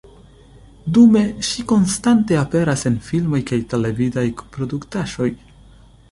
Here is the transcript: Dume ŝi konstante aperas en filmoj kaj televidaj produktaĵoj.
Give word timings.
Dume 0.97 1.21
ŝi 1.49 1.65
konstante 1.71 2.39
aperas 2.43 2.85
en 2.91 2.95
filmoj 3.09 3.41
kaj 3.51 3.59
televidaj 3.73 4.23
produktaĵoj. 4.57 5.29